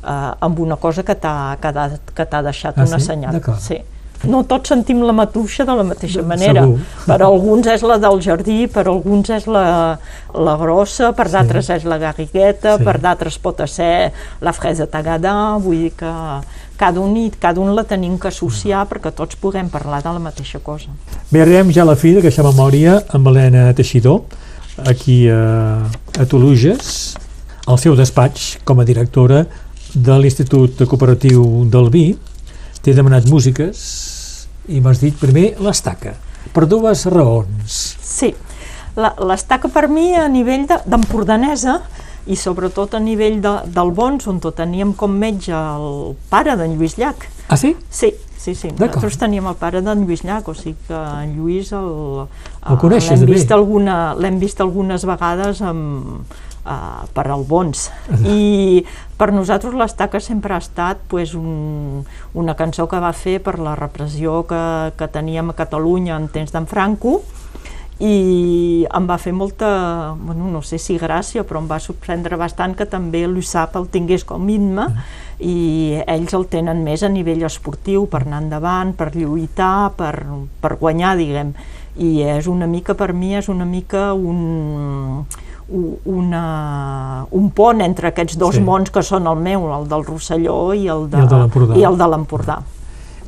[0.03, 3.07] eh, amb una cosa que t'ha que t'ha- que t'ha deixat Ah, una sí?
[3.07, 3.41] senyal.
[3.59, 3.79] Sí.
[4.25, 6.63] No tots sentim la matuixa de la mateixa De- manera.
[6.63, 6.79] segur.
[7.07, 9.99] Per alguns és la del jardí, per alguns és la,
[10.33, 12.85] la grossa, per d'altres és la garrigueta, Sí.
[12.85, 16.11] per d'altres pot ser la fresa tagada, vull dir que
[16.77, 20.59] cada un, cada un la tenim que associar perquè tots puguem parlar de la mateixa
[20.59, 20.91] cosa.
[21.31, 24.23] Bé, arribem ja a la fi d'aquesta memòria amb Helena Teixidor,
[24.87, 25.87] aquí a,
[26.19, 27.15] a Toluges,
[27.67, 29.45] al seu despatx com a directora
[29.95, 32.07] de l'Institut Cooperatiu del Vi.
[32.83, 33.79] T'he demanat músiques
[34.69, 36.17] i m'has dit primer l'estaca,
[36.53, 37.79] per dues raons.
[38.03, 38.35] Sí,
[38.97, 41.81] La- l'estaca per mi a nivell de- d'empordanesa
[42.27, 46.97] i sobretot a nivell de, del Bons, on teníem com metge el pare d'en Lluís
[47.01, 47.27] Llach.
[47.49, 47.75] Ah, sí?
[47.91, 48.71] Sí, sí, sí.
[48.73, 52.27] Nosaltres teníem el pare d'en Lluís Llach, o sigui que en Lluís el,
[52.65, 56.25] El coneixes l'hem vist, alguna, l'hem vist algunes vegades amb,
[56.65, 57.91] uh, per al Bons.
[58.25, 58.85] I
[59.19, 62.05] per nosaltres l'estaca sempre ha estat pues, un,
[62.35, 64.65] una cançó que va fer per la repressió que,
[64.99, 67.21] que teníem a Catalunya en temps d'en Franco,
[68.01, 72.75] i em va fer molta, bueno, no sé si gràcia, però em va sorprendre bastant
[72.75, 74.89] que també l'USAP el tingués com himne
[75.39, 80.25] i ells el tenen més a nivell esportiu per anar endavant, per lluitar, per,
[80.61, 81.55] per guanyar, diguem.
[81.97, 85.25] I és una mica, per mi, és una mica un,
[85.71, 86.45] una,
[87.31, 88.61] un pont entre aquests dos Sí.
[88.63, 91.23] mons que són el meu, el del Rosselló i el de,
[91.79, 92.59] I el de l'Empordà.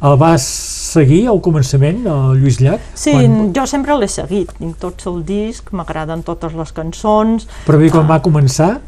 [0.02, 2.80] El de vas seguir al començament, el Lluís Llach?
[2.94, 7.46] Sí, Quan- jo sempre l'he seguit, tinc tots el disc, m'agraden totes les cançons.
[7.66, 8.80] Però bé, quan va començar,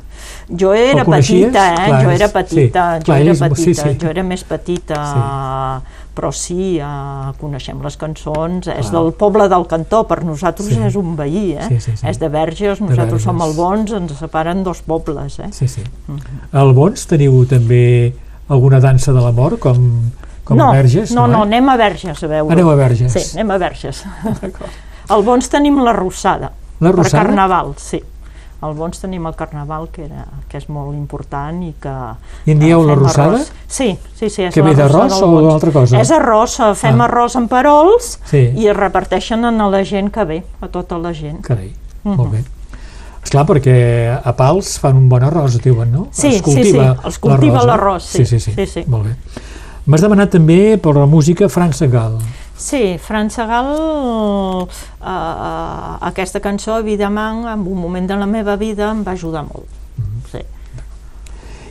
[0.51, 1.87] Jo era petita, eh?
[1.89, 3.99] Clar, jo era petita, sí, jo clar, era és- sí, petita, sí.
[4.01, 4.97] jo era més petita,
[6.15, 10.81] però sí, eh, coneixem les cançons, és del poble del Cantó, per nosaltres Sí.
[10.83, 11.67] és un veí, eh?
[11.69, 12.07] Sí, sí, sí.
[12.07, 13.57] és de Verges, nosaltres som Verges.
[13.57, 15.49] el Bons, ens separen dos pobles, eh?
[15.53, 15.83] sí, sí.
[16.53, 18.13] Al Bons teniu també
[18.49, 20.11] alguna dansa de l'amor, com,
[20.49, 21.13] com no, a Verges?
[21.15, 21.49] no, no, eh?
[21.51, 22.53] anem a Verges a veure.
[22.57, 23.13] Aneu a Verges.
[23.13, 24.05] Sí, anem a Verges.
[25.13, 26.51] Al Bons tenim la Rossada.
[26.81, 27.23] La Rossada?
[27.23, 28.01] Per Carnaval, sí.
[28.61, 31.93] Al Bons tenim el Carnaval, que, era, que és molt important i que...
[32.49, 33.37] I en dieu eh, la fem Rossada?
[33.37, 33.53] arròs.
[33.71, 33.87] Sí,
[34.19, 34.43] sí, sí.
[34.49, 35.47] És Que la ve d'arròs o al Bons.
[35.53, 36.01] d'altra cosa?
[36.03, 37.07] És arròs, eh, fem Ah.
[37.07, 38.43] arròs amb perols Sí.
[38.59, 41.41] i es reparteixen a la gent que ve, a tota la gent.
[41.47, 41.71] Carai,
[42.03, 42.17] Mhm.
[42.17, 42.43] molt bé.
[43.23, 46.09] Esclar, perquè a Pals fan un bon arròs, diuen, no?
[46.11, 47.67] Sí, Es sí, cultiva sí, els cultiva eh?
[47.67, 48.85] l'arròs, sí, sí, sí, sí, sí.
[48.89, 49.17] Molt bé.
[49.89, 52.19] M'has demanat també per la música Frank Segal.
[52.61, 53.71] Sí, Fran Segal,
[54.69, 59.65] eh, aquesta cançó, evidentment, en un moment de la meva vida em va ajudar molt.
[59.97, 60.21] Mhm.
[60.33, 60.43] Sí.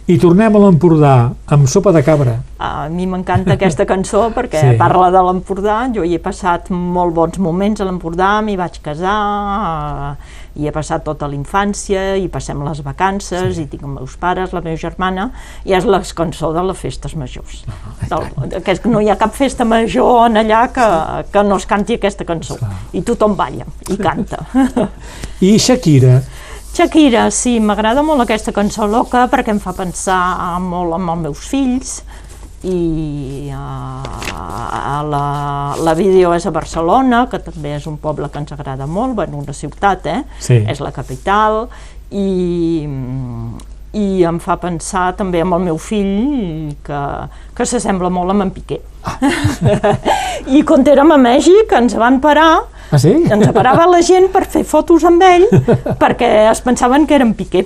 [0.08, 1.14] I tornem a l'Empordà,
[1.52, 2.38] amb sopa de cabra.
[2.64, 4.78] A mi m'encanta aquesta cançó perquè Sí.
[4.80, 10.16] parla de l'Empordà, jo hi he passat molt bons moments a l'Empordà, m'hi vaig casar,
[10.56, 13.64] hi he passat tota la infància, hi passem les vacances, sí.
[13.64, 15.32] i tinc els meus pares, la meva germana,
[15.66, 17.66] i és la cançó de les festes majors.
[18.08, 20.88] Del, que és que no hi ha cap festa major en allà que,
[21.34, 22.56] que no es canti aquesta cançó,
[22.94, 24.46] i tothom balla i canta.
[25.42, 26.22] I Shakira,
[26.78, 31.40] Shakira, sí, m'agrada molt aquesta cançó loca perquè em fa pensar molt en els meus
[31.50, 31.94] fills
[32.70, 35.24] i uh, la,
[35.82, 39.42] la vídeo és a Barcelona, que també és un poble que ens agrada molt, bueno,
[39.42, 40.22] una ciutat, eh?
[40.38, 40.60] Sí.
[40.70, 41.64] És la capital
[42.14, 42.30] i,
[43.98, 47.04] i em fa pensar també amb el meu fill que,
[47.58, 48.84] que s'assembla molt amb en Piqué.
[50.60, 52.52] I quan érem a Mèxic ens van parar
[52.92, 53.14] ah sí?
[53.30, 55.48] ens parava la gent per fer fotos amb ell
[56.04, 57.66] perquè es pensaven que eren Piqué.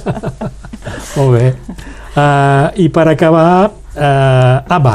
[1.16, 1.46] Molt bé.
[2.10, 4.94] Uh, I per acabar, uh, ABBA,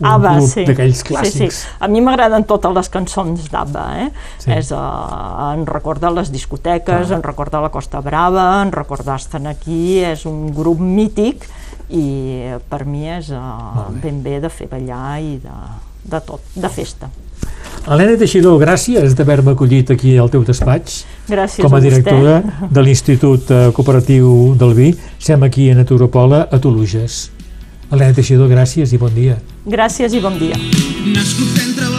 [0.00, 0.64] un ABBA, grup sí.
[0.68, 1.58] d'aquells Sí, clàssics.
[1.64, 1.72] sí.
[1.82, 4.08] A mi m'agraden totes les cançons d'ABBA, eh?
[4.42, 4.52] Sí.
[4.54, 9.98] És, uh, en recorda les discoteques, en recorda la Costa Brava, en recorda Estan aquí,
[10.04, 11.48] és un grup mític
[11.94, 12.06] i
[12.70, 15.58] per mi és uh, ben bé de fer ballar i de,
[16.14, 17.10] de tot, de festa.
[17.84, 22.84] Helena Teixidor, gràcies d'haver-me acollit aquí al teu despatx Gràcies com a a directora de
[22.84, 24.88] l'Institut eh, Cooperatiu del Vi.
[25.20, 27.26] Sem aquí a Naturopola, a Toluges.
[27.92, 29.36] Helena Teixidor, gràcies i bon dia.
[29.68, 30.56] Gràcies i bon dia.
[31.12, 31.93] Nascut entre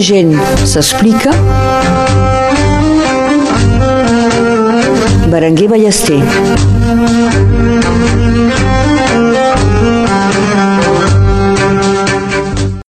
[0.00, 0.34] gent
[0.64, 1.30] s'explica.
[5.30, 6.79] Berenguer Ballester.